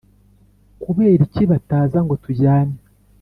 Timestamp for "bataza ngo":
1.51-2.13